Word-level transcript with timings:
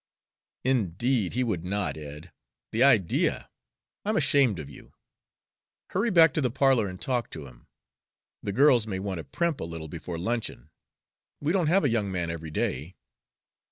"Indeed, 0.63 1.33
he 1.33 1.43
would 1.43 1.63
not, 1.63 1.95
Ed, 1.95 2.31
the 2.71 2.81
idea! 2.81 3.51
I'm 4.03 4.17
ashamed 4.17 4.57
of 4.57 4.67
you. 4.67 4.93
Hurry 5.91 6.09
back 6.09 6.33
to 6.33 6.41
the 6.41 6.49
parlor 6.49 6.87
and 6.87 6.99
talk 6.99 7.29
to 7.29 7.45
him. 7.45 7.67
The 8.41 8.51
girls 8.51 8.87
may 8.87 8.97
want 8.97 9.19
to 9.19 9.23
primp 9.23 9.59
a 9.59 9.63
little 9.63 9.87
before 9.89 10.17
luncheon; 10.17 10.71
we 11.39 11.53
don't 11.53 11.67
have 11.67 11.83
a 11.83 11.89
young 11.89 12.11
man 12.11 12.31
every 12.31 12.49
day." 12.49 12.95